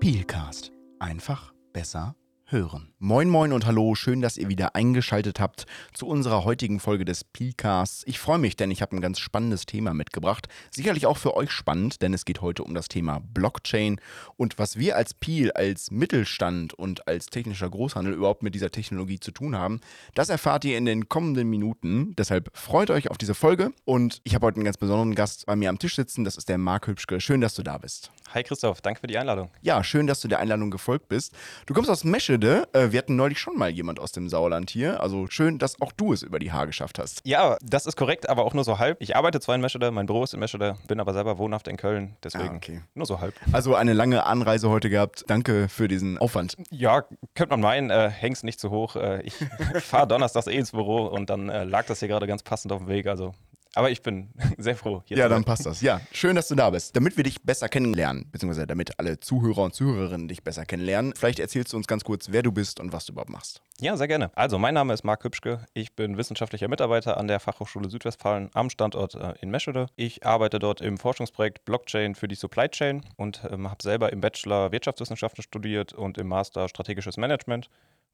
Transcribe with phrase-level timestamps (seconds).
[0.00, 0.72] Peelcast.
[0.98, 2.16] Einfach besser
[2.52, 2.92] hören.
[2.98, 7.24] Moin moin und hallo, schön, dass ihr wieder eingeschaltet habt zu unserer heutigen Folge des
[7.24, 8.02] Peelcasts.
[8.06, 10.48] Ich freue mich, denn ich habe ein ganz spannendes Thema mitgebracht.
[10.70, 14.00] Sicherlich auch für euch spannend, denn es geht heute um das Thema Blockchain
[14.36, 19.20] und was wir als Peel, als Mittelstand und als technischer Großhandel überhaupt mit dieser Technologie
[19.20, 19.80] zu tun haben.
[20.14, 22.14] Das erfahrt ihr in den kommenden Minuten.
[22.16, 25.56] Deshalb freut euch auf diese Folge und ich habe heute einen ganz besonderen Gast bei
[25.56, 26.24] mir am Tisch sitzen.
[26.24, 27.20] Das ist der Marc Hübschke.
[27.20, 28.10] Schön, dass du da bist.
[28.34, 29.50] Hi Christoph, danke für die Einladung.
[29.62, 31.32] Ja, schön, dass du der Einladung gefolgt bist.
[31.66, 32.39] Du kommst aus Meschede.
[32.44, 35.00] Äh, wir hatten neulich schon mal jemand aus dem Sauerland hier.
[35.00, 37.20] Also schön, dass auch du es über die Haar geschafft hast.
[37.24, 38.96] Ja, das ist korrekt, aber auch nur so halb.
[39.00, 41.76] Ich arbeite zwar in Meschede, mein Büro ist in Meschede, bin aber selber wohnhaft in
[41.76, 42.80] Köln, deswegen Ah, okay.
[42.94, 43.34] nur so halb.
[43.52, 45.24] Also eine lange Anreise heute gehabt.
[45.28, 46.56] Danke für diesen Aufwand.
[46.70, 48.96] Ja, könnte man meinen, äh, häng's nicht zu hoch.
[48.96, 49.34] Äh, ich
[49.80, 52.78] fahre donnerstags eh ins Büro und dann äh, lag das hier gerade ganz passend auf
[52.78, 53.06] dem Weg.
[53.06, 53.34] Also,
[53.74, 55.02] aber ich bin sehr froh.
[55.04, 55.80] Hier Ja, dann passt das.
[55.80, 56.96] Ja, schön, dass du da bist.
[56.96, 61.38] Damit wir dich besser kennenlernen, beziehungsweise damit alle Zuhörer und Zuhörerinnen dich besser kennenlernen, vielleicht
[61.38, 63.62] erzählst du uns ganz kurz, wer du bist und was du überhaupt machst.
[63.80, 64.30] Ja, sehr gerne.
[64.34, 65.64] Also, mein Name ist Marc Hübschke.
[65.72, 69.86] Ich bin wissenschaftlicher Mitarbeiter an der Fachhochschule Südwestfalen am Standort äh, in Meschede.
[69.96, 74.20] Ich arbeite dort im Forschungsprojekt Blockchain für die Supply Chain und ähm, habe selber im
[74.20, 77.70] Bachelor Wirtschaftswissenschaften studiert und im Master strategisches Management.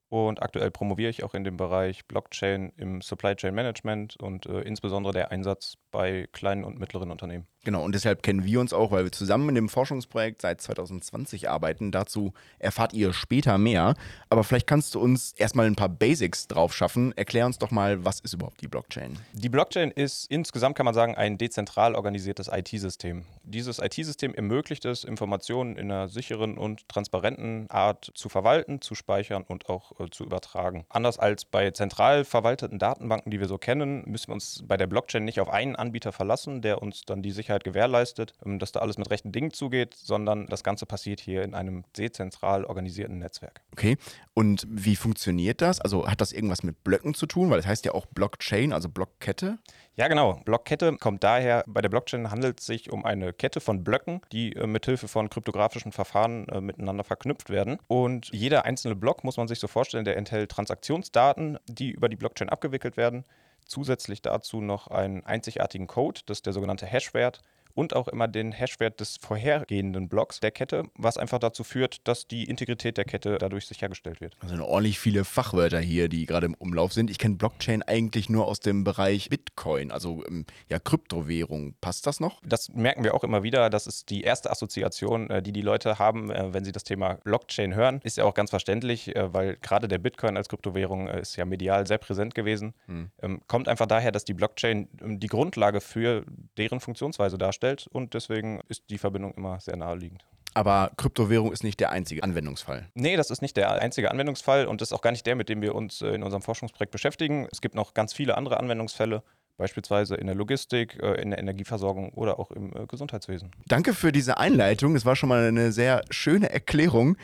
[0.09, 4.61] Und aktuell promoviere ich auch in dem Bereich Blockchain im Supply Chain Management und äh,
[4.61, 7.47] insbesondere der Einsatz bei kleinen und mittleren Unternehmen.
[7.67, 11.51] Genau, und deshalb kennen wir uns auch, weil wir zusammen in dem Forschungsprojekt seit 2020
[11.51, 11.91] arbeiten.
[11.91, 13.95] Dazu erfahrt ihr später mehr.
[14.31, 17.13] Aber vielleicht kannst du uns erstmal ein paar Basics drauf schaffen.
[17.17, 19.19] Erklär uns doch mal, was ist überhaupt die Blockchain?
[19.33, 23.25] Die Blockchain ist insgesamt, kann man sagen, ein dezentral organisiertes IT-System.
[23.43, 29.43] Dieses IT-System ermöglicht es, Informationen in einer sicheren und transparenten Art zu verwalten, zu speichern
[29.43, 30.87] und auch äh, zu übertragen.
[30.89, 34.87] Anders als bei zentral verwalteten Datenbanken, die wir so kennen, müssen wir uns bei der
[34.87, 38.81] Blockchain nicht auf einen Anbieter verlassen, der uns dann die Sicherheit gewährleistet, ähm, dass da
[38.81, 43.61] alles mit rechten Dingen zugeht, sondern das Ganze passiert hier in einem dezentral organisierten Netzwerk.
[43.73, 43.97] Okay,
[44.35, 45.81] und wie funktioniert das?
[45.81, 47.51] Also hat das irgendwas mit Blöcken zu tun?
[47.51, 49.59] Weil das heißt ja auch Blockchain, also Blockkette.
[49.97, 50.41] Ja, genau.
[50.45, 54.55] Blockkette kommt daher, bei der Blockchain handelt es sich um eine Kette von Blöcken, die
[54.55, 57.79] äh, mithilfe von kryptografischen Verfahren äh, miteinander verknüpft werden.
[57.89, 62.17] Und jeder einzelne Block, muss man sich so vorstellen, der enthält Transaktionsdaten, die über die
[62.17, 63.25] Blockchain abgewickelt werden.
[63.67, 67.43] Zusätzlich dazu noch einen einzigartigen Code, das ist der sogenannte Hashwert.
[67.77, 72.27] Und auch immer den Hashwert des vorhergehenden Blocks der Kette, was einfach dazu führt, dass
[72.27, 74.35] die Integrität der Kette dadurch sichergestellt wird.
[74.41, 77.11] Also ordentlich viele Fachwörter hier, die gerade im Umlauf sind.
[77.11, 81.75] Ich kenne Blockchain eigentlich nur aus dem Bereich Bitcoin, also ähm, ja Kryptowährung.
[81.83, 82.41] Passt das noch?
[82.47, 83.69] Das merken wir auch immer wieder.
[83.69, 87.19] Das ist die erste Assoziation, äh, die die Leute haben, äh, wenn sie das Thema
[87.25, 88.01] Blockchain hören.
[88.05, 91.45] Ist ja auch ganz verständlich, äh, weil gerade der Bitcoin als Kryptowährung äh, ist ja
[91.45, 92.73] medial sehr präsent gewesen.
[92.89, 96.25] Ähm, Kommt einfach daher, dass die Blockchain ähm, die Grundlage für
[96.57, 100.25] deren Funktionsweise darstellt und deswegen ist die Verbindung immer sehr naheliegend.
[100.55, 102.89] Aber Kryptowährung ist nicht der einzige Anwendungsfall.
[102.95, 105.51] Nee, das ist nicht der einzige Anwendungsfall und das ist auch gar nicht der, mit
[105.51, 107.47] dem wir uns äh, in unserem Forschungsprojekt beschäftigen.
[107.53, 109.23] Es gibt noch ganz viele andere Anwendungsfälle,
[109.59, 113.51] beispielsweise in der Logistik, äh, in der Energieversorgung oder auch im äh, Gesundheitswesen.
[113.67, 114.95] Danke für diese Einleitung.
[114.95, 117.19] Das war schon mal eine sehr schöne Erklärung.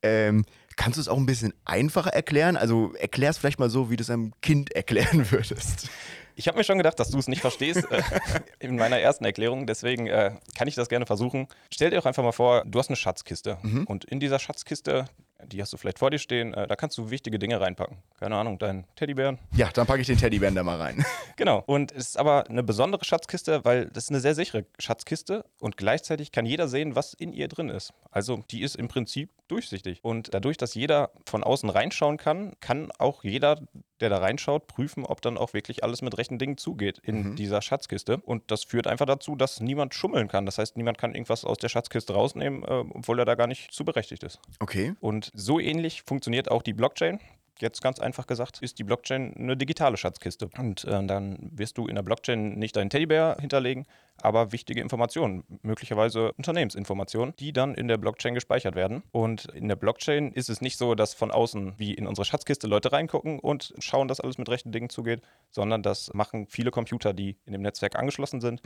[0.00, 2.56] Ähm, kannst du es auch ein bisschen einfacher erklären?
[2.56, 5.90] Also erklär es vielleicht mal so, wie du es einem Kind erklären würdest.
[6.38, 8.00] Ich habe mir schon gedacht, dass du es nicht verstehst äh,
[8.60, 11.48] in meiner ersten Erklärung, deswegen äh, kann ich das gerne versuchen.
[11.68, 15.06] Stell dir auch einfach mal vor, du hast eine Schatzkiste und in dieser Schatzkiste,
[15.44, 17.98] die hast du vielleicht vor dir stehen, äh, da kannst du wichtige Dinge reinpacken.
[18.20, 19.40] Keine Ahnung, deinen Teddybären.
[19.56, 21.04] Ja, dann packe ich den Teddybären da mal rein.
[21.36, 21.62] Genau.
[21.66, 25.76] Und es ist aber eine besondere Schatzkiste, weil das ist eine sehr sichere Schatzkiste und
[25.76, 27.92] gleichzeitig kann jeder sehen, was in ihr drin ist.
[28.10, 30.00] Also die ist im Prinzip durchsichtig.
[30.02, 33.60] Und dadurch, dass jeder von außen reinschauen kann, kann auch jeder,
[34.00, 37.62] der da reinschaut, prüfen, ob dann auch wirklich alles mit rechten Dingen zugeht in dieser
[37.62, 38.18] Schatzkiste.
[38.18, 40.46] Und das führt einfach dazu, dass niemand schummeln kann.
[40.46, 43.72] Das heißt, niemand kann irgendwas aus der Schatzkiste rausnehmen, äh, obwohl er da gar nicht
[43.72, 44.40] zu berechtigt ist.
[44.60, 44.94] Okay.
[45.00, 47.20] Und so ähnlich funktioniert auch die Blockchain.
[47.60, 50.48] Jetzt ganz einfach gesagt, ist die Blockchain eine digitale Schatzkiste.
[50.58, 53.86] Und äh, dann wirst du in der Blockchain nicht deinen Teddybär hinterlegen,
[54.22, 59.02] aber wichtige Informationen, möglicherweise Unternehmensinformationen, die dann in der Blockchain gespeichert werden.
[59.12, 62.66] Und in der Blockchain ist es nicht so, dass von außen wie in unsere Schatzkiste
[62.66, 67.12] Leute reingucken und schauen, dass alles mit rechten Dingen zugeht, sondern das machen viele Computer,
[67.12, 68.62] die in dem Netzwerk angeschlossen sind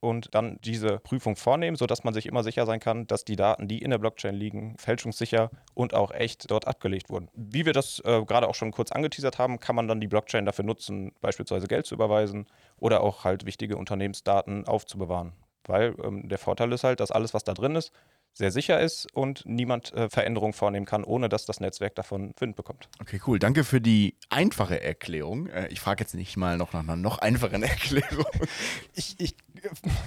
[0.00, 3.68] und dann diese Prüfung vornehmen, sodass man sich immer sicher sein kann, dass die Daten,
[3.68, 7.28] die in der Blockchain liegen, fälschungssicher und auch echt dort abgelegt wurden.
[7.34, 10.44] Wie wir das äh, gerade auch schon kurz angeteasert haben, kann man dann die Blockchain
[10.44, 12.46] dafür nutzen, beispielsweise Geld zu überweisen
[12.76, 15.32] oder auch halt wichtige Unternehmensdaten aufzubewahren.
[15.66, 17.92] Weil ähm, der Vorteil ist halt, dass alles, was da drin ist,
[18.34, 22.56] sehr sicher ist und niemand äh, Veränderungen vornehmen kann, ohne dass das Netzwerk davon Wind
[22.56, 22.88] bekommt.
[23.00, 23.38] Okay, cool.
[23.38, 25.46] Danke für die einfache Erklärung.
[25.46, 28.26] Äh, ich frage jetzt nicht mal noch nach einer noch einfachen Erklärung.
[28.92, 29.36] Ich, ich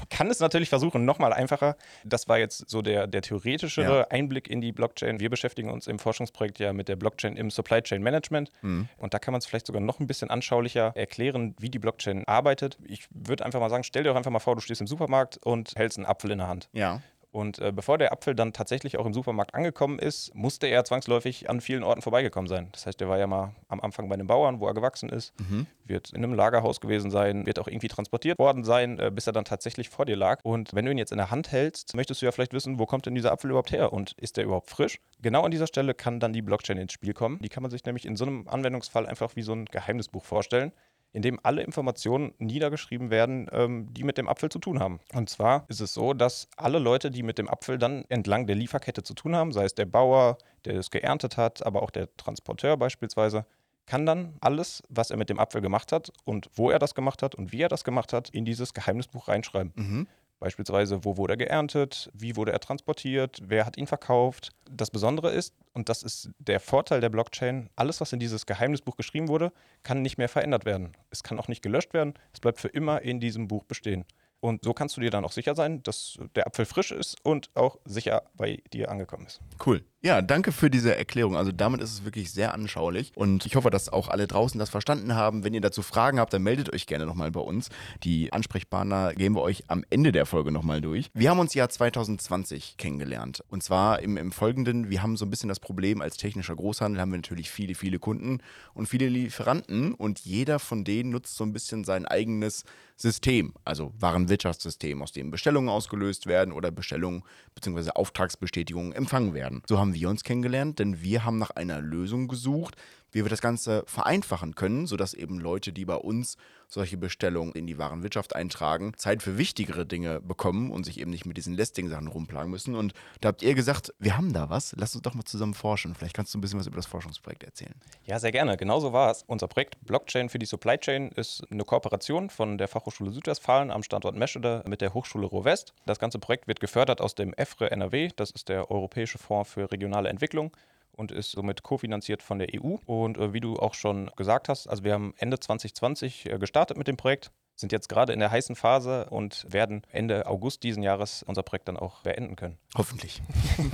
[0.09, 1.77] kann es natürlich versuchen, nochmal einfacher.
[2.03, 4.07] Das war jetzt so der, der theoretischere ja.
[4.09, 5.19] Einblick in die Blockchain.
[5.19, 8.51] Wir beschäftigen uns im Forschungsprojekt ja mit der Blockchain im Supply Chain Management.
[8.61, 8.89] Mhm.
[8.97, 12.27] Und da kann man es vielleicht sogar noch ein bisschen anschaulicher erklären, wie die Blockchain
[12.27, 12.77] arbeitet.
[12.83, 15.37] Ich würde einfach mal sagen, stell dir doch einfach mal vor, du stehst im Supermarkt
[15.37, 16.69] und hältst einen Apfel in der Hand.
[16.73, 17.01] Ja.
[17.37, 21.51] Und äh, bevor der Apfel dann tatsächlich auch im Supermarkt angekommen ist, musste er zwangsläufig
[21.51, 22.69] an vielen Orten vorbeigekommen sein.
[22.71, 25.39] Das heißt, er war ja mal am Anfang bei einem Bauern, wo er gewachsen ist,
[25.39, 25.67] mhm.
[25.85, 29.33] wird in einem Lagerhaus gewesen sein, wird auch irgendwie transportiert worden sein, äh, bis er
[29.33, 30.39] dann tatsächlich vor dir lag.
[30.41, 32.87] Und wenn du ihn jetzt in der Hand hältst, möchtest du ja vielleicht wissen, wo
[32.87, 34.97] kommt denn dieser Apfel überhaupt her und ist der überhaupt frisch?
[35.21, 37.37] Genau an dieser Stelle kann dann die Blockchain ins Spiel kommen.
[37.43, 40.71] Die kann man sich nämlich in so einem Anwendungsfall einfach wie so ein Geheimnisbuch vorstellen
[41.13, 44.99] in dem alle Informationen niedergeschrieben werden, ähm, die mit dem Apfel zu tun haben.
[45.13, 48.55] Und zwar ist es so, dass alle Leute, die mit dem Apfel dann entlang der
[48.55, 52.15] Lieferkette zu tun haben, sei es der Bauer, der es geerntet hat, aber auch der
[52.17, 53.45] Transporteur beispielsweise,
[53.87, 57.23] kann dann alles, was er mit dem Apfel gemacht hat und wo er das gemacht
[57.23, 59.71] hat und wie er das gemacht hat, in dieses Geheimnisbuch reinschreiben.
[59.75, 60.07] Mhm.
[60.39, 64.51] Beispielsweise, wo wurde er geerntet, wie wurde er transportiert, wer hat ihn verkauft.
[64.69, 68.97] Das Besondere ist, und das ist der Vorteil der Blockchain, alles, was in dieses Geheimnisbuch
[68.97, 69.53] geschrieben wurde,
[69.83, 70.97] kann nicht mehr verändert werden.
[71.11, 74.03] Es kann auch nicht gelöscht werden, es bleibt für immer in diesem Buch bestehen.
[74.39, 77.51] Und so kannst du dir dann auch sicher sein, dass der Apfel frisch ist und
[77.53, 79.39] auch sicher bei dir angekommen ist.
[79.63, 79.85] Cool.
[80.03, 81.35] Ja, danke für diese Erklärung.
[81.35, 84.69] Also damit ist es wirklich sehr anschaulich und ich hoffe, dass auch alle draußen das
[84.69, 85.43] verstanden haben.
[85.43, 87.69] Wenn ihr dazu Fragen habt, dann meldet euch gerne nochmal bei uns.
[88.03, 91.09] Die Ansprechpartner gehen wir euch am Ende der Folge nochmal durch.
[91.15, 95.31] Wir haben uns ja 2020 kennengelernt und zwar im, im Folgenden, wir haben so ein
[95.31, 98.37] bisschen das Problem, als technischer Großhandel haben wir natürlich viele, viele Kunden
[98.75, 102.65] und viele Lieferanten und jeder von denen nutzt so ein bisschen sein eigenes
[102.97, 107.23] System, also Warenwirtschaftssystem, aus dem Bestellungen ausgelöst werden oder Bestellungen
[107.53, 107.91] bzw.
[107.91, 109.61] Auftragsbestätigungen empfangen werden.
[109.67, 112.75] So haben uns kennengelernt, denn wir haben nach einer Lösung gesucht,
[113.11, 117.65] wie wir das Ganze vereinfachen können, sodass eben Leute, die bei uns solche Bestellungen in
[117.65, 121.89] die Warenwirtschaft eintragen, Zeit für wichtigere Dinge bekommen und sich eben nicht mit diesen lästigen
[121.89, 122.75] Sachen rumplagen müssen.
[122.75, 125.95] Und da habt ihr gesagt, wir haben da was, lass uns doch mal zusammen forschen.
[125.95, 127.73] Vielleicht kannst du ein bisschen was über das Forschungsprojekt erzählen.
[128.05, 128.57] Ja, sehr gerne.
[128.57, 129.23] Genauso war es.
[129.27, 133.83] Unser Projekt Blockchain für die Supply Chain ist eine Kooperation von der Fachhochschule Südwestfalen am
[133.83, 135.73] Standort Meschede mit der Hochschule Ruhr-West.
[135.85, 139.71] Das ganze Projekt wird gefördert aus dem EFRE NRW, das ist der Europäische Fonds für
[139.71, 140.51] regionale Entwicklung
[140.97, 142.75] und ist somit kofinanziert von der EU.
[142.85, 146.77] Und äh, wie du auch schon gesagt hast, also wir haben Ende 2020 äh, gestartet
[146.77, 150.83] mit dem Projekt, sind jetzt gerade in der heißen Phase und werden Ende August diesen
[150.83, 152.57] Jahres unser Projekt dann auch beenden können.
[152.75, 153.21] Hoffentlich.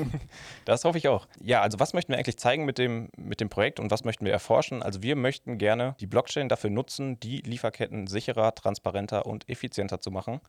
[0.66, 1.28] das hoffe ich auch.
[1.42, 4.26] Ja, also was möchten wir eigentlich zeigen mit dem, mit dem Projekt und was möchten
[4.26, 4.82] wir erforschen?
[4.84, 10.12] Also wir möchten gerne die Blockchain dafür nutzen, die Lieferketten sicherer, transparenter und effizienter zu
[10.12, 10.40] machen.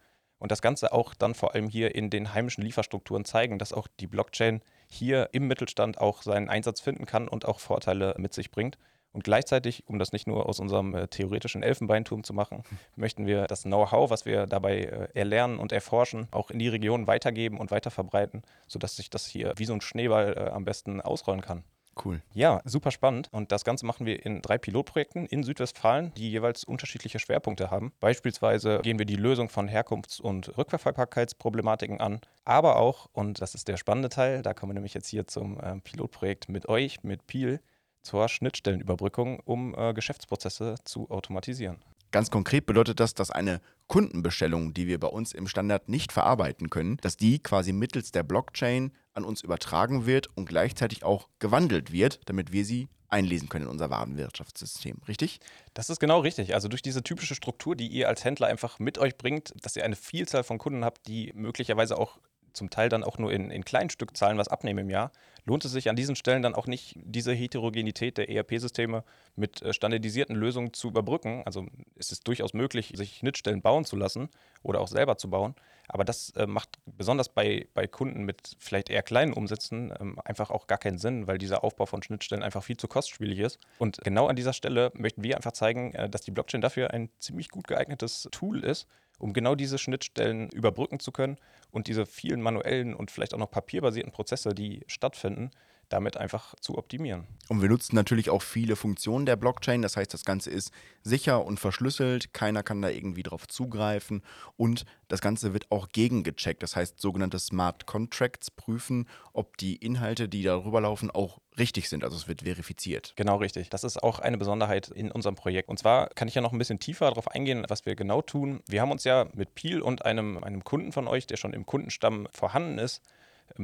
[0.44, 3.88] Und das Ganze auch dann vor allem hier in den heimischen Lieferstrukturen zeigen, dass auch
[3.99, 8.50] die Blockchain hier im Mittelstand auch seinen Einsatz finden kann und auch Vorteile mit sich
[8.50, 8.76] bringt.
[9.12, 12.62] Und gleichzeitig, um das nicht nur aus unserem äh, theoretischen Elfenbeinturm zu machen,
[12.94, 17.06] möchten wir das Know-how, was wir dabei äh, erlernen und erforschen, auch in die Region
[17.06, 21.41] weitergeben und weiterverbreiten, sodass sich das hier wie so ein Schneeball äh, am besten ausrollen
[21.41, 21.64] kann.
[22.02, 22.23] Cool.
[22.32, 23.29] Ja, super spannend.
[23.31, 27.93] Und das Ganze machen wir in drei Pilotprojekten in Südwestfalen, die jeweils unterschiedliche Schwerpunkte haben.
[28.00, 33.69] Beispielsweise gehen wir die Lösung von Herkunfts- und Rückverfolgbarkeitsproblematiken an, aber auch, und das ist
[33.69, 37.26] der spannende Teil, da kommen wir nämlich jetzt hier zum äh, Pilotprojekt mit euch, mit
[37.26, 37.61] Peel,
[38.02, 41.79] zur Schnittstellenüberbrückung, um äh, Geschäftsprozesse zu automatisieren.
[42.15, 46.71] Ganz konkret bedeutet das, dass eine Kundenbestellung, die wir bei uns im Standard nicht verarbeiten
[46.71, 51.91] können, dass die quasi mittels der Blockchain an uns übertragen wird und gleichzeitig auch gewandelt
[51.91, 55.41] wird, damit wir sie einlesen können in unser Warenwirtschaftssystem, richtig?
[55.75, 56.55] Das ist genau richtig.
[56.55, 59.85] Also durch diese typische Struktur, die ihr als Händler einfach mit euch bringt, dass ihr
[59.85, 62.21] eine Vielzahl von Kunden habt, die möglicherweise auch
[62.55, 65.13] zum Teil dann auch nur in, in kleinen Stückzahlen was abnehmen im Jahr,
[65.44, 69.05] lohnt es sich an diesen Stellen dann auch nicht, diese Heterogenität der ERP-Systeme
[69.37, 71.43] mit äh, standardisierten Lösungen zu überbrücken.
[71.44, 74.29] Also ist es durchaus möglich, sich Schnittstellen bauen zu lassen
[74.63, 75.55] oder auch selber zu bauen.
[75.89, 80.51] Aber das äh, macht besonders bei, bei Kunden mit vielleicht eher kleinen Umsätzen ähm, einfach
[80.51, 83.58] auch gar keinen Sinn, weil dieser Aufbau von Schnittstellen einfach viel zu kostspielig ist.
[83.79, 87.11] Und genau an dieser Stelle möchten wir einfach zeigen, äh, dass die Blockchain dafür ein
[87.19, 88.87] ziemlich gut geeignetes Tool ist,
[89.25, 91.39] um genau diese Schnittstellen überbrücken zu können
[91.71, 95.51] und diese vielen manuellen und vielleicht auch noch papierbasierten Prozesse, die stattfinden,
[95.88, 97.26] damit einfach zu optimieren.
[97.48, 99.82] Und wir nutzen natürlich auch viele Funktionen der Blockchain.
[99.82, 100.72] Das heißt, das Ganze ist
[101.03, 102.32] sicher und verschlüsselt.
[102.32, 104.22] Keiner kann da irgendwie drauf zugreifen.
[104.56, 106.62] Und das Ganze wird auch gegengecheckt.
[106.62, 112.03] Das heißt, sogenannte Smart Contracts prüfen, ob die Inhalte, die darüber laufen, auch richtig sind.
[112.03, 113.12] Also es wird verifiziert.
[113.17, 113.70] Genau richtig.
[113.70, 115.69] Das ist auch eine Besonderheit in unserem Projekt.
[115.69, 118.60] Und zwar kann ich ja noch ein bisschen tiefer darauf eingehen, was wir genau tun.
[118.67, 121.67] Wir haben uns ja mit Peel und einem, einem Kunden von euch, der schon im
[121.67, 123.03] Kundenstamm vorhanden ist,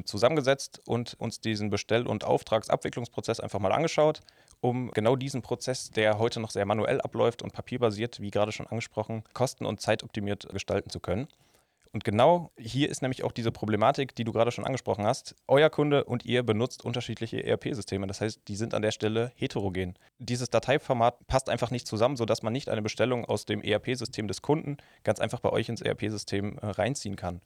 [0.04, 4.20] zusammengesetzt und uns diesen Bestell- und Auftragsabwicklungsprozess einfach mal angeschaut,
[4.60, 8.66] um genau diesen Prozess, der heute noch sehr manuell abläuft und papierbasiert, wie gerade schon
[8.66, 11.28] angesprochen, kosten- und zeitoptimiert gestalten zu können.
[11.92, 15.34] Und genau hier ist nämlich auch diese Problematik, die du gerade schon angesprochen hast.
[15.48, 18.06] Euer Kunde und ihr benutzt unterschiedliche ERP-Systeme.
[18.06, 19.98] Das heißt, die sind an der Stelle heterogen.
[20.18, 24.40] Dieses Dateiformat passt einfach nicht zusammen, sodass man nicht eine Bestellung aus dem ERP-System des
[24.40, 27.40] Kunden ganz einfach bei euch ins ERP-System äh, reinziehen kann.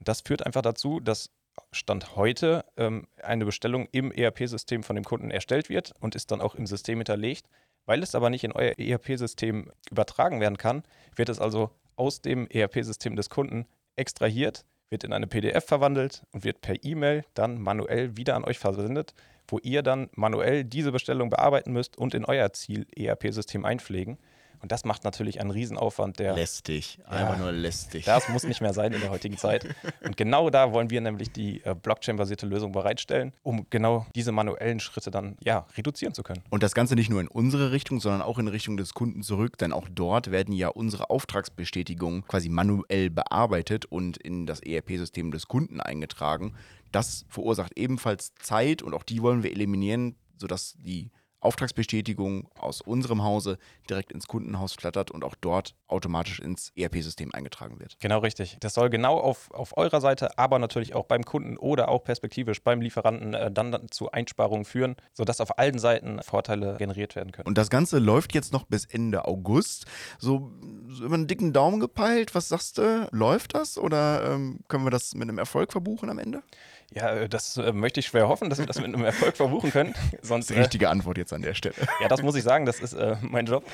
[0.00, 1.30] Das führt einfach dazu, dass
[1.72, 6.40] Stand heute ähm, eine Bestellung im ERP-System von dem Kunden erstellt wird und ist dann
[6.40, 7.46] auch im System hinterlegt.
[7.86, 10.82] Weil es aber nicht in euer ERP-System übertragen werden kann,
[11.14, 16.44] wird es also aus dem ERP-System des Kunden extrahiert, wird in eine PDF verwandelt und
[16.44, 19.14] wird per E-Mail dann manuell wieder an euch versendet,
[19.48, 24.18] wo ihr dann manuell diese Bestellung bearbeiten müsst und in euer Ziel-ERP-System einpflegen.
[24.60, 26.34] Und das macht natürlich einen Riesenaufwand, der.
[26.34, 27.38] Lästig, einfach Ja.
[27.38, 28.04] nur lästig.
[28.04, 29.66] Das muss nicht mehr sein in der heutigen Zeit.
[30.04, 34.80] Und genau da wollen wir nämlich die äh, Blockchain-basierte Lösung bereitstellen, um genau diese manuellen
[34.80, 36.42] Schritte dann ja, reduzieren zu können.
[36.50, 39.58] Und das Ganze nicht nur in unsere Richtung, sondern auch in Richtung des Kunden zurück,
[39.58, 45.46] denn auch dort werden ja unsere Auftragsbestätigungen quasi manuell bearbeitet und in das ERP-System des
[45.48, 46.54] Kunden eingetragen.
[46.92, 53.22] Das verursacht ebenfalls Zeit und auch die wollen wir eliminieren, sodass die Auftragsbestätigung aus unserem
[53.22, 57.96] Hause direkt ins Kundenhaus flattert und auch dort automatisch ins ERP-System eingetragen wird.
[58.00, 58.56] Genau richtig.
[58.60, 62.62] Das soll genau auf, auf eurer Seite, aber natürlich auch beim Kunden oder auch perspektivisch
[62.62, 67.32] beim Lieferanten äh, dann, dann zu Einsparungen führen, sodass auf allen Seiten Vorteile generiert werden
[67.32, 67.46] können.
[67.46, 69.86] Und das Ganze läuft jetzt noch bis Ende August.
[70.18, 70.52] So,
[70.88, 72.34] so über einen dicken Daumen gepeilt.
[72.34, 73.08] Was sagst du?
[73.12, 76.42] Läuft das oder ähm, können wir das mit einem Erfolg verbuchen am Ende?
[76.94, 79.70] Ja, äh, das äh, möchte ich schwer hoffen, dass wir das mit einem Erfolg verbuchen
[79.70, 79.94] können.
[80.22, 81.74] Sonst, die richtige Antwort jetzt an der Stelle.
[82.00, 83.64] Ja, das muss ich sagen, das ist äh, mein Job.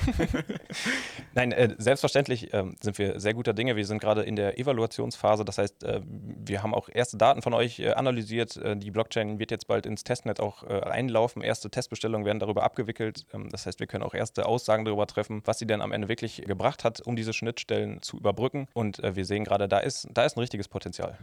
[1.33, 3.75] Nein, äh, selbstverständlich äh, sind wir sehr guter Dinge.
[3.75, 5.43] Wir sind gerade in der Evaluationsphase.
[5.43, 8.55] Das heißt, äh, wir haben auch erste Daten von euch äh, analysiert.
[8.57, 11.41] Äh, die Blockchain wird jetzt bald ins Testnet auch äh, einlaufen.
[11.41, 13.25] Erste Testbestellungen werden darüber abgewickelt.
[13.33, 16.07] Ähm, das heißt, wir können auch erste Aussagen darüber treffen, was sie denn am Ende
[16.07, 18.67] wirklich gebracht hat, um diese Schnittstellen zu überbrücken.
[18.73, 21.17] Und äh, wir sehen gerade, da ist, da ist ein richtiges Potenzial.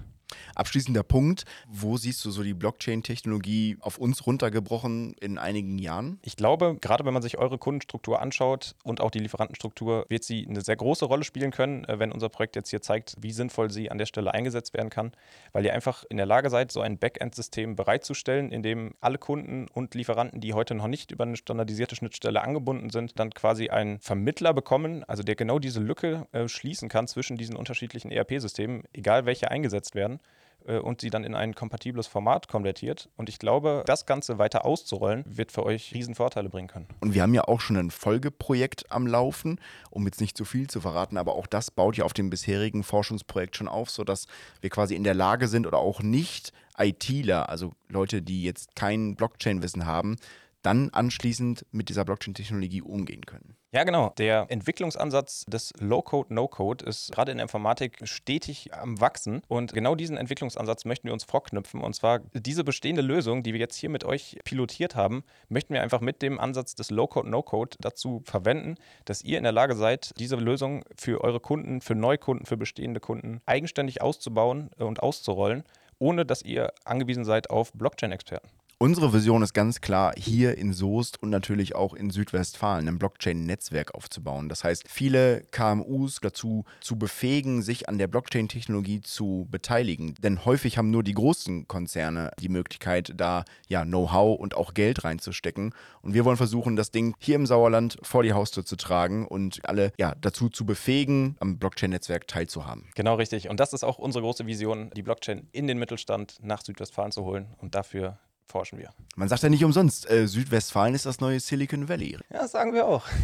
[0.55, 1.45] Abschließender Punkt.
[1.83, 6.19] Wo siehst du so die Blockchain-Technologie auf uns runtergebrochen in einigen Jahren?
[6.23, 10.47] Ich glaube, gerade wenn man sich eure Kundenstruktur anschaut und auch die Lieferantenstruktur, wird sie
[10.47, 13.71] eine sehr große Rolle spielen können, äh, wenn unser Projekt jetzt hier zeigt, wie sinnvoll
[13.71, 15.13] sie an der Stelle eingesetzt werden kann,
[15.53, 19.67] weil ihr einfach in der Lage seid, so ein Backend-System bereitzustellen, in dem alle Kunden
[19.73, 24.01] und Lieferanten, die heute noch nicht über eine standardisierte Schnittstelle angebunden sind, dann quasi einen
[24.01, 29.25] Vermittler bekommen, also der genau diese Lücke äh, schließen kann zwischen diesen unterschiedlichen ERP-Systemen, egal
[29.25, 30.21] welche eingesetzt werden
[30.67, 33.09] und sie dann in ein kompatibles Format konvertiert.
[33.17, 36.87] Und ich glaube, das Ganze weiter auszurollen, wird für euch riesen Vorteile bringen können.
[37.01, 40.69] Und wir haben ja auch schon ein Folgeprojekt am Laufen, um jetzt nicht zu viel
[40.69, 44.27] zu verraten, aber auch das baut ja auf dem bisherigen Forschungsprojekt schon auf, sodass
[44.61, 49.15] wir quasi in der Lage sind oder auch nicht ITler, also Leute, die jetzt kein
[49.15, 50.17] Blockchain-Wissen haben,
[50.63, 53.57] dann anschließend mit dieser Blockchain-Technologie umgehen können.
[53.73, 54.13] Ja, genau.
[54.19, 59.43] Der Entwicklungsansatz des Low-Code, No-Code ist gerade in der Informatik stetig am Wachsen.
[59.47, 61.81] Und genau diesen Entwicklungsansatz möchten wir uns vorknüpfen.
[61.81, 65.83] Und zwar diese bestehende Lösung, die wir jetzt hier mit euch pilotiert haben, möchten wir
[65.83, 68.75] einfach mit dem Ansatz des Low-Code, No-Code dazu verwenden,
[69.05, 72.99] dass ihr in der Lage seid, diese Lösung für eure Kunden, für Neukunden, für bestehende
[72.99, 75.63] Kunden eigenständig auszubauen und auszurollen,
[76.01, 78.49] ohne dass ihr angewiesen seid auf Blockchain-Experten.
[78.83, 83.95] Unsere Vision ist ganz klar, hier in Soest und natürlich auch in Südwestfalen ein Blockchain-Netzwerk
[83.95, 84.49] aufzubauen.
[84.49, 90.15] Das heißt, viele KMUs dazu zu befähigen, sich an der Blockchain-Technologie zu beteiligen.
[90.23, 95.05] Denn häufig haben nur die großen Konzerne die Möglichkeit, da ja Know-how und auch Geld
[95.05, 95.75] reinzustecken.
[96.01, 99.61] Und wir wollen versuchen, das Ding hier im Sauerland vor die Haustür zu tragen und
[99.69, 102.89] alle ja dazu zu befähigen, am Blockchain-Netzwerk teilzuhaben.
[102.95, 103.51] Genau richtig.
[103.51, 107.25] Und das ist auch unsere große Vision, die Blockchain in den Mittelstand nach Südwestfalen zu
[107.25, 107.49] holen.
[107.59, 108.19] Und dafür
[108.51, 108.91] forschen wir.
[109.17, 112.19] Man sagt ja nicht umsonst, äh, Südwestfalen ist das neue Silicon Valley.
[112.33, 113.05] Ja, das sagen wir auch.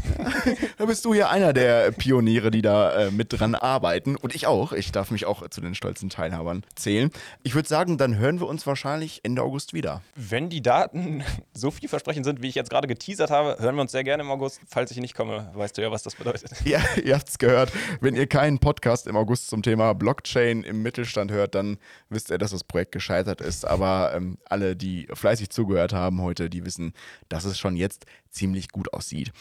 [0.78, 4.16] Da bist du ja einer der Pioniere, die da äh, mit dran arbeiten.
[4.16, 4.72] Und ich auch.
[4.72, 7.10] Ich darf mich auch zu den stolzen Teilhabern zählen.
[7.42, 10.02] Ich würde sagen, dann hören wir uns wahrscheinlich Ende August wieder.
[10.14, 13.92] Wenn die Daten so vielversprechend sind, wie ich jetzt gerade geteasert habe, hören wir uns
[13.92, 14.60] sehr gerne im August.
[14.68, 16.50] Falls ich nicht komme, weißt du ja, was das bedeutet.
[16.66, 17.72] Ja, ihr habt's gehört.
[18.00, 21.78] Wenn ihr keinen Podcast im August zum Thema Blockchain im Mittelstand hört, dann
[22.08, 23.64] wisst ihr, dass das Projekt gescheitert ist.
[23.64, 26.92] Aber ähm, alle, die fleißig zugehört haben heute, die wissen,
[27.28, 29.32] dass es schon jetzt ziemlich gut aussieht.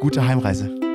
[0.00, 0.85] Gute Heimreise.